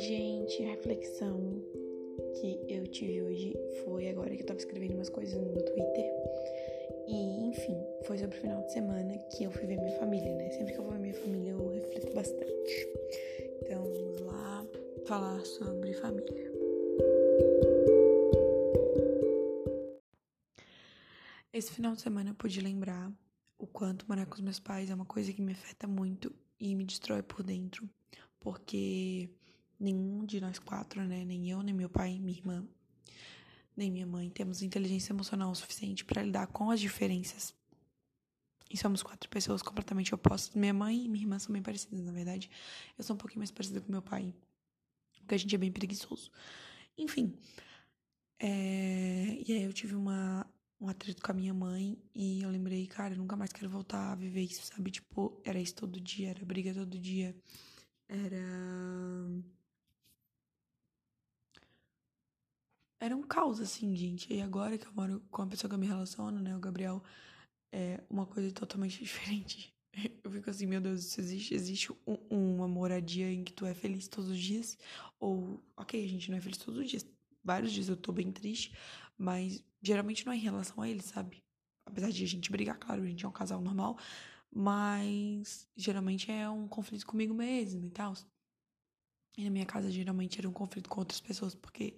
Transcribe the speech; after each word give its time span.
Gente. 0.00 0.64
A 0.64 0.70
reflexão 0.70 1.62
que 2.40 2.64
eu 2.72 2.86
tive 2.86 3.20
hoje 3.20 3.54
foi 3.84 4.08
agora 4.08 4.34
que 4.34 4.40
eu 4.40 4.46
tava 4.46 4.58
escrevendo 4.58 4.94
umas 4.94 5.10
coisas 5.10 5.34
no 5.34 5.52
meu 5.52 5.62
Twitter. 5.62 6.10
E, 7.06 7.48
enfim, 7.48 7.76
foi 8.06 8.16
sobre 8.16 8.38
o 8.38 8.40
final 8.40 8.62
de 8.62 8.72
semana 8.72 9.18
que 9.36 9.44
eu 9.44 9.50
fui 9.50 9.66
ver 9.66 9.76
minha 9.76 9.98
família, 9.98 10.34
né? 10.36 10.50
Sempre 10.52 10.72
que 10.72 10.78
eu 10.78 10.84
vou 10.84 10.92
ver 10.92 11.00
minha 11.00 11.14
família, 11.14 11.50
eu 11.50 11.68
reflito 11.68 12.14
bastante. 12.14 12.88
Então, 13.62 13.84
vamos 13.84 14.20
lá 14.22 14.66
falar 15.06 15.44
sobre 15.44 15.92
família. 15.92 16.50
Esse 21.52 21.72
final 21.72 21.94
de 21.94 22.00
semana 22.00 22.30
eu 22.30 22.34
pude 22.34 22.58
lembrar 22.62 23.12
o 23.58 23.66
quanto 23.66 24.06
morar 24.08 24.24
com 24.24 24.36
os 24.36 24.40
meus 24.40 24.58
pais 24.58 24.88
é 24.88 24.94
uma 24.94 25.04
coisa 25.04 25.30
que 25.30 25.42
me 25.42 25.52
afeta 25.52 25.86
muito 25.86 26.34
e 26.58 26.74
me 26.74 26.86
destrói 26.86 27.22
por 27.22 27.42
dentro, 27.42 27.86
porque 28.38 29.28
nenhum 29.80 30.24
de 30.24 30.40
nós 30.40 30.58
quatro, 30.58 31.02
né, 31.02 31.24
nem 31.24 31.50
eu, 31.50 31.62
nem 31.62 31.74
meu 31.74 31.88
pai, 31.88 32.18
minha 32.20 32.38
irmã, 32.38 32.68
nem 33.76 33.90
minha 33.90 34.06
mãe, 34.06 34.28
temos 34.28 34.62
inteligência 34.62 35.12
emocional 35.12 35.54
suficiente 35.54 36.04
para 36.04 36.22
lidar 36.22 36.46
com 36.48 36.70
as 36.70 36.78
diferenças. 36.78 37.54
E 38.70 38.76
somos 38.76 39.02
quatro 39.02 39.28
pessoas 39.28 39.62
completamente 39.62 40.14
opostas. 40.14 40.54
Minha 40.54 40.74
mãe 40.74 41.04
e 41.04 41.08
minha 41.08 41.24
irmã 41.24 41.38
são 41.38 41.52
bem 41.52 41.62
parecidas, 41.62 42.04
na 42.04 42.12
verdade. 42.12 42.48
Eu 42.96 43.02
sou 43.02 43.16
um 43.16 43.18
pouquinho 43.18 43.40
mais 43.40 43.50
parecida 43.50 43.80
com 43.80 43.90
meu 43.90 44.02
pai, 44.02 44.32
porque 45.18 45.34
a 45.34 45.38
gente 45.38 45.52
é 45.54 45.58
bem 45.58 45.72
preguiçoso. 45.72 46.30
Enfim. 46.96 47.36
É... 48.38 49.42
E 49.44 49.52
aí 49.52 49.62
eu 49.64 49.72
tive 49.72 49.96
uma 49.96 50.46
um 50.80 50.88
atrito 50.88 51.22
com 51.22 51.30
a 51.30 51.34
minha 51.34 51.52
mãe 51.52 51.98
e 52.14 52.42
eu 52.42 52.48
lembrei, 52.48 52.86
cara, 52.86 53.12
eu 53.14 53.18
nunca 53.18 53.36
mais 53.36 53.52
quero 53.52 53.68
voltar 53.68 54.12
a 54.12 54.14
viver 54.14 54.42
isso, 54.42 54.64
sabe? 54.64 54.90
Tipo, 54.90 55.40
era 55.44 55.60
isso 55.60 55.74
todo 55.74 56.00
dia, 56.00 56.30
era 56.30 56.44
briga 56.44 56.72
todo 56.72 56.98
dia, 56.98 57.36
era. 58.08 58.38
Era 63.00 63.16
um 63.16 63.22
caos, 63.22 63.60
assim, 63.60 63.96
gente. 63.96 64.32
E 64.32 64.42
agora 64.42 64.76
que 64.76 64.86
eu 64.86 64.92
moro 64.92 65.22
com 65.30 65.40
a 65.40 65.46
pessoa 65.46 65.68
que 65.68 65.74
eu 65.74 65.78
me 65.78 65.86
relaciono, 65.86 66.38
né, 66.38 66.54
o 66.54 66.60
Gabriel, 66.60 67.02
é 67.72 67.98
uma 68.10 68.26
coisa 68.26 68.52
totalmente 68.52 68.98
diferente. 69.02 69.74
Eu 70.22 70.30
fico 70.30 70.50
assim, 70.50 70.66
meu 70.66 70.80
Deus, 70.80 71.00
isso 71.04 71.20
existe? 71.20 71.54
Existe 71.54 71.92
um, 72.06 72.18
uma 72.30 72.68
moradia 72.68 73.32
em 73.32 73.42
que 73.42 73.52
tu 73.52 73.64
é 73.64 73.74
feliz 73.74 74.06
todos 74.06 74.30
os 74.30 74.38
dias? 74.38 74.78
Ou, 75.18 75.62
ok, 75.76 76.04
a 76.04 76.08
gente 76.08 76.30
não 76.30 76.36
é 76.38 76.40
feliz 76.40 76.58
todos 76.58 76.78
os 76.78 76.88
dias. 76.88 77.04
Vários 77.42 77.72
dias 77.72 77.88
eu 77.88 77.96
tô 77.96 78.12
bem 78.12 78.30
triste, 78.30 78.72
mas 79.16 79.64
geralmente 79.82 80.26
não 80.26 80.32
é 80.32 80.36
em 80.36 80.40
relação 80.40 80.82
a 80.82 80.88
ele, 80.88 81.02
sabe? 81.02 81.42
Apesar 81.86 82.10
de 82.10 82.22
a 82.22 82.26
gente 82.26 82.50
brigar, 82.52 82.78
claro, 82.78 83.02
a 83.02 83.06
gente 83.06 83.24
é 83.24 83.28
um 83.28 83.32
casal 83.32 83.60
normal, 83.62 83.98
mas 84.52 85.66
geralmente 85.74 86.30
é 86.30 86.48
um 86.48 86.68
conflito 86.68 87.06
comigo 87.06 87.32
mesmo 87.32 87.86
e 87.86 87.90
tal. 87.90 88.14
E 89.36 89.44
na 89.44 89.50
minha 89.50 89.66
casa 89.66 89.90
geralmente 89.90 90.38
era 90.38 90.48
um 90.48 90.52
conflito 90.52 90.88
com 90.88 91.00
outras 91.00 91.20
pessoas 91.20 91.54
porque 91.54 91.96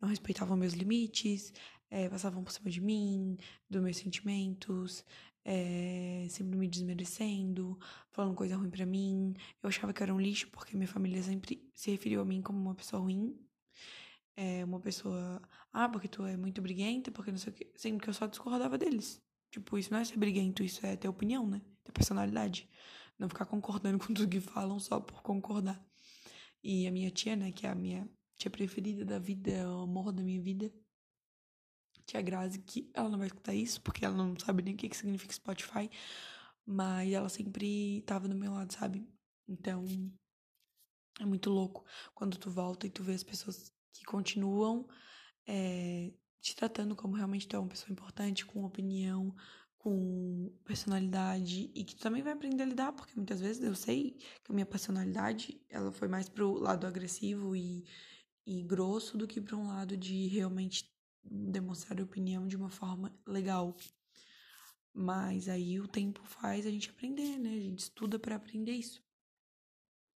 não 0.00 0.08
respeitavam 0.08 0.56
meus 0.56 0.74
limites, 0.74 1.52
é, 1.90 2.08
passavam 2.08 2.44
por 2.44 2.52
cima 2.52 2.70
de 2.70 2.80
mim, 2.80 3.36
dos 3.68 3.82
meus 3.82 3.96
sentimentos, 3.96 5.04
é, 5.44 6.26
sempre 6.30 6.56
me 6.56 6.68
desmerecendo, 6.68 7.78
falando 8.10 8.34
coisa 8.34 8.56
ruim 8.56 8.70
para 8.70 8.86
mim. 8.86 9.34
Eu 9.62 9.68
achava 9.68 9.92
que 9.92 10.02
era 10.02 10.14
um 10.14 10.20
lixo 10.20 10.48
porque 10.50 10.76
minha 10.76 10.88
família 10.88 11.22
sempre 11.22 11.62
se 11.74 11.90
referiu 11.90 12.20
a 12.20 12.24
mim 12.24 12.42
como 12.42 12.58
uma 12.58 12.74
pessoa 12.74 13.02
ruim 13.02 13.34
é, 14.36 14.64
uma 14.64 14.80
pessoa, 14.80 15.40
ah, 15.72 15.88
porque 15.88 16.08
tu 16.08 16.24
é 16.24 16.36
muito 16.36 16.60
briguenta, 16.60 17.10
porque 17.10 17.30
não 17.30 17.38
sei 17.38 17.52
o 17.52 17.56
que, 17.56 17.70
sempre 17.76 18.02
que 18.02 18.10
eu 18.10 18.14
só 18.14 18.26
discordava 18.26 18.76
deles. 18.78 19.22
Tipo, 19.50 19.78
isso 19.78 19.92
não 19.92 20.00
é 20.00 20.04
ser 20.04 20.16
briguento, 20.16 20.62
isso 20.62 20.84
é 20.84 20.96
ter 20.96 21.08
opinião, 21.08 21.46
né? 21.46 21.62
Ter 21.84 21.92
personalidade. 21.92 22.68
Não 23.18 23.28
ficar 23.28 23.46
concordando 23.46 23.98
com 24.04 24.12
tudo 24.12 24.28
que 24.28 24.40
falam 24.40 24.78
só 24.80 25.00
por 25.00 25.22
concordar. 25.22 25.80
E 26.64 26.86
a 26.86 26.90
minha 26.90 27.10
tia, 27.10 27.36
né, 27.36 27.52
que 27.52 27.66
é 27.66 27.70
a 27.70 27.74
minha 27.74 28.08
tia 28.36 28.50
preferida 28.50 29.04
da 29.04 29.18
vida, 29.18 29.50
é 29.50 29.68
o 29.68 29.82
amor 29.82 30.10
da 30.12 30.22
minha 30.22 30.40
vida, 30.40 30.72
tia 32.06 32.22
Grazi, 32.22 32.58
que 32.60 32.90
ela 32.94 33.10
não 33.10 33.18
vai 33.18 33.26
escutar 33.26 33.54
isso, 33.54 33.82
porque 33.82 34.02
ela 34.02 34.16
não 34.16 34.34
sabe 34.38 34.62
nem 34.62 34.72
o 34.72 34.76
que, 34.76 34.88
que 34.88 34.96
significa 34.96 35.34
Spotify, 35.34 35.90
mas 36.64 37.12
ela 37.12 37.28
sempre 37.28 38.00
tava 38.06 38.26
do 38.26 38.34
meu 38.34 38.52
lado, 38.52 38.72
sabe? 38.72 39.06
Então, 39.46 39.84
é 41.20 41.26
muito 41.26 41.50
louco 41.50 41.84
quando 42.14 42.38
tu 42.38 42.50
volta 42.50 42.86
e 42.86 42.90
tu 42.90 43.02
vê 43.02 43.12
as 43.12 43.22
pessoas 43.22 43.70
que 43.92 44.04
continuam 44.06 44.88
é, 45.46 46.14
te 46.40 46.56
tratando 46.56 46.96
como 46.96 47.14
realmente 47.14 47.46
tu 47.46 47.56
é 47.56 47.58
uma 47.58 47.68
pessoa 47.68 47.92
importante, 47.92 48.46
com 48.46 48.64
opinião, 48.64 49.34
com 49.84 50.50
personalidade 50.64 51.70
e 51.74 51.84
que 51.84 51.94
tu 51.94 52.00
também 52.00 52.22
vai 52.22 52.32
aprender 52.32 52.62
a 52.62 52.66
lidar, 52.66 52.92
porque 52.94 53.12
muitas 53.14 53.38
vezes 53.38 53.62
eu 53.62 53.74
sei 53.74 54.12
que 54.42 54.50
a 54.50 54.54
minha 54.54 54.64
personalidade 54.64 55.60
ela 55.68 55.92
foi 55.92 56.08
mais 56.08 56.26
pro 56.26 56.54
lado 56.54 56.86
agressivo 56.86 57.54
e, 57.54 57.84
e 58.46 58.62
grosso 58.62 59.18
do 59.18 59.28
que 59.28 59.42
para 59.42 59.54
um 59.54 59.66
lado 59.66 59.94
de 59.94 60.26
realmente 60.28 60.90
demonstrar 61.22 62.00
opinião 62.00 62.46
de 62.46 62.56
uma 62.56 62.70
forma 62.70 63.14
legal. 63.26 63.76
Mas 64.94 65.50
aí 65.50 65.78
o 65.78 65.86
tempo 65.86 66.24
faz 66.24 66.64
a 66.64 66.70
gente 66.70 66.88
aprender, 66.88 67.38
né? 67.38 67.50
A 67.50 67.60
gente 67.60 67.80
estuda 67.80 68.18
para 68.18 68.36
aprender 68.36 68.72
isso. 68.72 69.04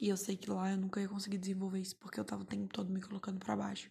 E 0.00 0.08
eu 0.08 0.16
sei 0.16 0.38
que 0.38 0.48
lá 0.48 0.70
eu 0.70 0.78
nunca 0.78 1.02
ia 1.02 1.08
conseguir 1.08 1.36
desenvolver 1.36 1.80
isso 1.80 1.96
porque 1.98 2.18
eu 2.18 2.24
tava 2.24 2.44
o 2.44 2.46
tempo 2.46 2.72
todo 2.72 2.90
me 2.90 3.02
colocando 3.02 3.38
para 3.38 3.56
baixo. 3.56 3.90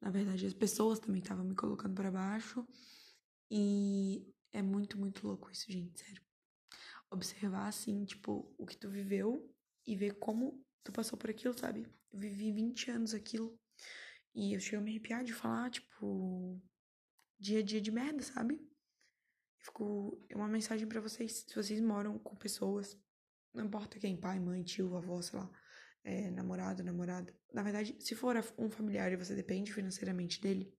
Na 0.00 0.10
verdade, 0.10 0.44
as 0.44 0.54
pessoas 0.54 0.98
também 0.98 1.20
estavam 1.20 1.44
me 1.44 1.54
colocando 1.54 1.94
para 1.94 2.10
baixo. 2.10 2.66
E 3.48 4.26
é 4.52 4.62
muito, 4.62 4.98
muito 4.98 5.26
louco 5.26 5.50
isso, 5.50 5.70
gente, 5.70 5.98
sério. 5.98 6.22
Observar 7.10 7.68
assim, 7.68 8.04
tipo, 8.04 8.54
o 8.58 8.66
que 8.66 8.76
tu 8.76 8.90
viveu 8.90 9.50
e 9.86 9.96
ver 9.96 10.18
como 10.18 10.64
tu 10.84 10.92
passou 10.92 11.18
por 11.18 11.30
aquilo, 11.30 11.56
sabe? 11.56 11.86
Eu 12.12 12.18
vivi 12.18 12.52
20 12.52 12.90
anos 12.90 13.14
aquilo. 13.14 13.58
E 14.34 14.54
eu 14.54 14.60
chego 14.60 14.82
a 14.82 14.84
me 14.84 14.90
arrepiar 14.90 15.24
de 15.24 15.32
falar, 15.32 15.70
tipo, 15.70 16.60
dia 17.38 17.60
a 17.60 17.62
dia 17.62 17.80
de 17.80 17.90
merda, 17.90 18.22
sabe? 18.22 18.60
Fico. 19.58 20.22
É 20.28 20.36
uma 20.36 20.48
mensagem 20.48 20.86
para 20.86 21.00
vocês. 21.00 21.44
Se 21.48 21.54
vocês 21.54 21.80
moram 21.80 22.18
com 22.18 22.36
pessoas 22.36 22.96
não 23.54 23.64
importa 23.64 23.98
quem, 23.98 24.16
pai, 24.16 24.38
mãe, 24.38 24.62
tio, 24.62 24.96
avó, 24.96 25.20
sei 25.20 25.38
lá, 25.38 25.50
é, 26.04 26.30
namorado, 26.30 26.84
namorada. 26.84 27.34
Na 27.52 27.62
verdade, 27.62 27.96
se 28.00 28.14
for 28.14 28.36
um 28.56 28.70
familiar 28.70 29.10
e 29.12 29.16
você 29.16 29.34
depende 29.34 29.72
financeiramente 29.72 30.40
dele, 30.40 30.72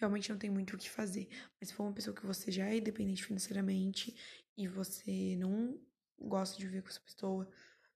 realmente 0.00 0.30
não 0.30 0.38
tem 0.38 0.50
muito 0.50 0.74
o 0.74 0.78
que 0.78 0.90
fazer. 0.90 1.28
Mas 1.60 1.68
se 1.68 1.74
for 1.74 1.84
uma 1.84 1.92
pessoa 1.92 2.16
que 2.16 2.26
você 2.26 2.50
já 2.50 2.66
é 2.66 2.78
independente 2.78 3.24
financeiramente 3.24 4.16
e 4.56 4.66
você 4.66 5.36
não 5.36 5.78
gosta 6.18 6.58
de 6.58 6.66
viver 6.66 6.82
com 6.82 6.88
essa 6.88 7.00
pessoa, 7.00 7.48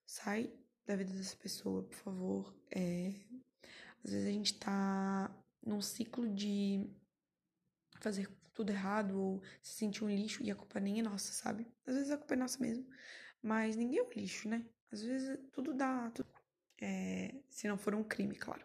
sai 0.06 0.52
da 0.86 0.94
vida 0.94 1.12
dessa 1.14 1.36
pessoa, 1.36 1.82
por 1.82 1.96
favor. 1.96 2.54
É... 2.70 3.14
Às 4.04 4.12
vezes 4.12 4.28
a 4.28 4.32
gente 4.32 4.58
tá 4.58 5.34
num 5.64 5.80
ciclo 5.80 6.28
de 6.28 6.86
fazer 8.00 8.28
tudo 8.52 8.70
errado 8.70 9.18
ou 9.18 9.42
se 9.62 9.72
sentir 9.78 10.04
um 10.04 10.10
lixo 10.10 10.42
e 10.42 10.50
a 10.50 10.54
culpa 10.54 10.78
nem 10.78 11.00
é 11.00 11.02
nossa, 11.02 11.32
sabe? 11.32 11.66
Às 11.86 11.94
vezes 11.94 12.10
a 12.10 12.18
culpa 12.18 12.34
é 12.34 12.36
nossa 12.36 12.58
mesmo, 12.60 12.86
mas 13.42 13.76
ninguém 13.76 13.98
é 13.98 14.02
um 14.02 14.10
lixo, 14.10 14.46
né? 14.46 14.64
Às 14.92 15.02
vezes 15.02 15.38
tudo 15.52 15.72
dá, 15.72 16.10
tudo, 16.10 16.28
é, 16.82 17.34
se 17.48 17.66
não 17.66 17.78
for 17.78 17.94
um 17.94 18.04
crime, 18.04 18.36
claro. 18.36 18.64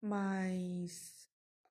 Mas 0.00 1.17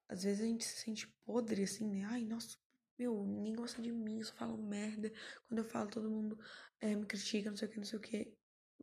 às 0.10 0.24
vezes 0.24 0.42
a 0.42 0.46
gente 0.46 0.64
se 0.66 0.78
sente 0.78 1.08
podre 1.26 1.64
assim, 1.64 1.90
né? 1.90 2.06
Ai, 2.06 2.26
nossa, 2.26 2.58
meu, 2.98 3.26
ninguém 3.26 3.56
gosta 3.56 3.82
de 3.82 3.92
mim, 3.92 4.20
eu 4.20 4.26
só 4.26 4.34
falo 4.36 4.58
merda. 4.58 5.12
Quando 5.48 5.60
eu 5.60 5.66
falo, 5.66 5.90
todo 5.90 6.10
mundo 6.10 6.40
é, 6.80 6.96
me 6.96 7.06
critica, 7.06 7.50
não 7.50 7.58
sei 7.58 7.68
o 7.68 7.72
que, 7.72 7.78
não 7.78 7.86
sei 7.86 8.00
o 8.00 8.02
que. 8.02 8.34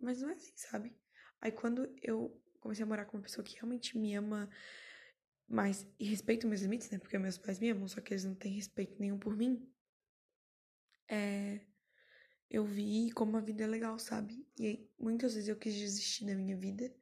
Mas 0.01 0.23
não 0.23 0.31
é 0.31 0.35
assim, 0.35 0.53
sabe? 0.57 0.97
Aí 1.41 1.53
quando 1.53 1.93
eu 2.03 2.41
comecei 2.61 2.83
a 2.83 2.87
morar 2.87 3.05
com 3.05 3.17
uma 3.17 3.23
pessoa 3.23 3.45
que 3.45 3.55
realmente 3.55 3.99
me 3.99 4.15
ama 4.15 4.49
mas 5.47 5.87
e 5.99 6.07
respeito 6.07 6.49
meus 6.49 6.63
limites, 6.63 6.91
né? 6.91 6.99
Porque 6.99 7.19
meus 7.19 7.39
pais 7.39 7.59
me 7.59 7.71
amam, 7.71 7.87
só 7.87 8.01
que 8.01 8.13
eles 8.13 8.25
não 8.25 8.35
têm 8.35 8.55
respeito 8.55 8.99
nenhum 8.99 9.19
por 9.19 9.37
mim. 9.37 9.71
É, 11.09 11.61
eu 12.51 12.65
vi 12.65 13.11
como 13.13 13.37
a 13.37 13.41
vida 13.41 13.65
é 13.65 13.67
legal, 13.67 13.99
sabe? 13.99 14.47
E 14.59 14.89
muitas 14.99 15.35
vezes 15.35 15.49
eu 15.49 15.57
quis 15.57 15.75
desistir 15.75 16.25
da 16.27 16.35
minha 16.35 16.57
vida. 16.57 16.93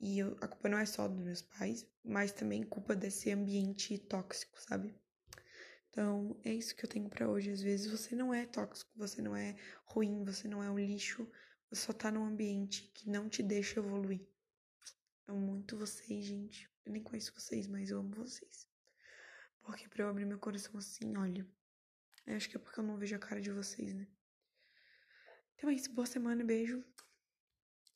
E 0.00 0.18
eu, 0.18 0.34
a 0.40 0.48
culpa 0.48 0.68
não 0.68 0.78
é 0.78 0.86
só 0.86 1.06
dos 1.06 1.20
meus 1.20 1.42
pais, 1.42 1.86
mas 2.02 2.32
também 2.32 2.62
culpa 2.62 2.96
desse 2.96 3.30
ambiente 3.30 3.98
tóxico, 3.98 4.60
sabe? 4.60 4.94
Então, 5.90 6.40
é 6.42 6.54
isso 6.54 6.74
que 6.74 6.84
eu 6.84 6.88
tenho 6.88 7.08
para 7.10 7.28
hoje. 7.28 7.50
Às 7.50 7.60
vezes 7.60 7.90
você 7.90 8.16
não 8.16 8.32
é 8.32 8.46
tóxico, 8.46 8.90
você 8.96 9.20
não 9.20 9.36
é 9.36 9.56
ruim, 9.84 10.24
você 10.24 10.48
não 10.48 10.62
é 10.62 10.70
um 10.70 10.78
lixo, 10.78 11.30
você 11.68 11.82
só 11.82 11.92
tá 11.92 12.10
num 12.10 12.24
ambiente 12.24 12.90
que 12.94 13.10
não 13.10 13.28
te 13.28 13.42
deixa 13.42 13.80
evoluir. 13.80 14.26
Amo 15.28 15.40
muito 15.40 15.76
vocês, 15.76 16.24
gente. 16.24 16.70
Eu 16.86 16.92
nem 16.92 17.02
conheço 17.02 17.34
vocês, 17.34 17.66
mas 17.66 17.90
eu 17.90 17.98
amo 17.98 18.14
vocês. 18.14 18.66
Porque 19.62 19.86
pra 19.88 20.04
eu 20.04 20.08
abrir 20.08 20.24
meu 20.24 20.38
coração 20.38 20.78
assim, 20.78 21.14
olha. 21.16 21.46
Eu 22.26 22.36
acho 22.36 22.48
que 22.48 22.56
é 22.56 22.60
porque 22.60 22.80
eu 22.80 22.84
não 22.84 22.96
vejo 22.96 23.16
a 23.16 23.18
cara 23.18 23.40
de 23.40 23.50
vocês, 23.50 23.92
né? 23.92 24.06
Então 25.54 25.68
é 25.68 25.74
isso. 25.74 25.92
Boa 25.92 26.06
semana, 26.06 26.42
beijo. 26.42 26.82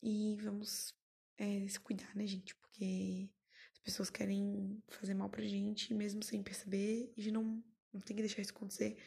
E 0.03 0.37
vamos 0.41 0.93
é, 1.37 1.67
se 1.67 1.79
cuidar, 1.79 2.15
né, 2.15 2.25
gente? 2.25 2.55
Porque 2.55 3.29
as 3.73 3.79
pessoas 3.79 4.09
querem 4.09 4.81
fazer 4.87 5.13
mal 5.13 5.29
pra 5.29 5.43
gente, 5.43 5.93
mesmo 5.93 6.23
sem 6.23 6.41
perceber, 6.43 7.11
e 7.17 7.31
não, 7.31 7.63
não 7.93 8.01
tem 8.01 8.15
que 8.15 8.21
deixar 8.21 8.41
isso 8.41 8.51
acontecer. 8.51 8.97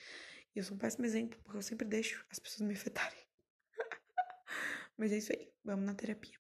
E 0.55 0.59
eu 0.59 0.65
sou 0.65 0.77
um 0.77 0.79
péssimo 0.79 1.05
exemplo, 1.05 1.39
porque 1.43 1.57
eu 1.59 1.63
sempre 1.63 1.87
deixo 1.87 2.25
as 2.31 2.39
pessoas 2.39 2.67
me 2.67 2.75
afetarem. 2.75 3.19
Mas 4.97 5.13
é 5.13 5.19
isso 5.19 5.33
aí. 5.33 5.53
Vamos 5.65 5.87
na 5.87 5.95
terapia. 5.95 6.37